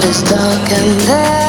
[0.00, 1.41] is dark and there's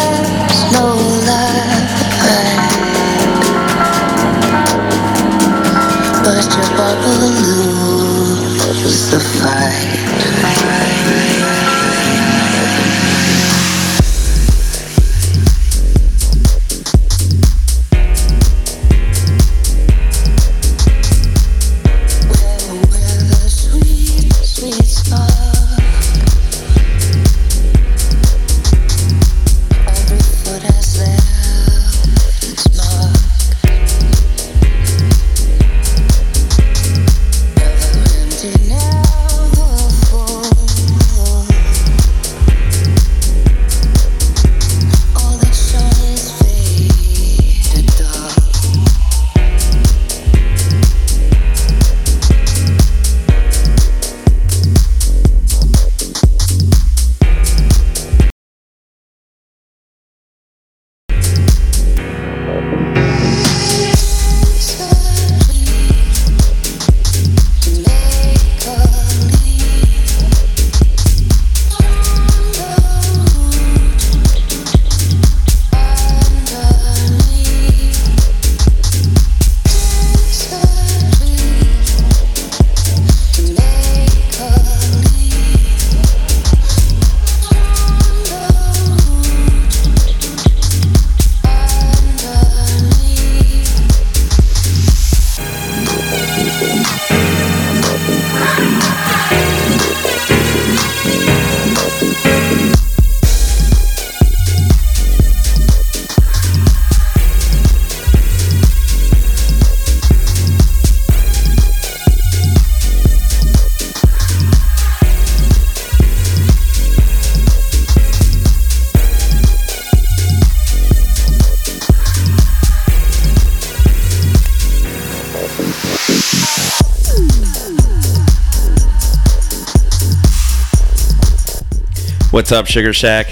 [132.33, 133.31] What's up, Sugar Shack?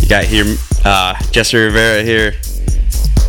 [0.00, 0.44] You got here,
[0.84, 2.34] uh, Jesse Rivera here,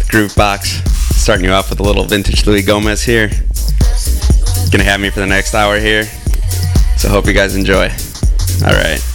[0.08, 0.84] Groove Box,
[1.20, 3.30] starting you off with a little vintage Louis Gomez here.
[4.72, 6.04] Gonna have me for the next hour here,
[6.96, 7.90] so hope you guys enjoy.
[8.64, 9.09] All right.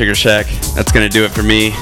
[0.00, 0.46] Sugar Shack.
[0.74, 1.74] That's gonna do it for me,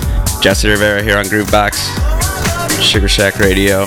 [0.42, 3.86] Jesse Rivera here on Groovebox, Sugar Shack Radio.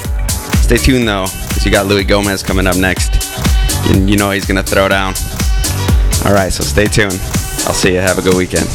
[0.62, 3.12] Stay tuned though, because you got Louis Gomez coming up next.
[3.90, 5.16] And you know he's gonna throw down.
[6.24, 7.20] All right, so stay tuned.
[7.68, 8.00] I'll see you.
[8.00, 8.70] Have a good weekend.